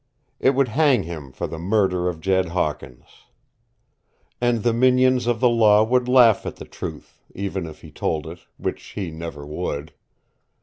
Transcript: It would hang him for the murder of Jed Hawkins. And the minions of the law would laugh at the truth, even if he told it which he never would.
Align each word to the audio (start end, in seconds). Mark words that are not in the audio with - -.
It 0.39 0.55
would 0.55 0.69
hang 0.69 1.03
him 1.03 1.31
for 1.31 1.45
the 1.45 1.59
murder 1.59 2.09
of 2.09 2.21
Jed 2.21 2.47
Hawkins. 2.47 3.05
And 4.41 4.63
the 4.63 4.73
minions 4.73 5.27
of 5.27 5.39
the 5.39 5.47
law 5.47 5.83
would 5.83 6.07
laugh 6.07 6.43
at 6.47 6.55
the 6.55 6.65
truth, 6.65 7.21
even 7.35 7.67
if 7.67 7.81
he 7.81 7.91
told 7.91 8.25
it 8.25 8.39
which 8.57 8.81
he 8.97 9.11
never 9.11 9.45
would. 9.45 9.93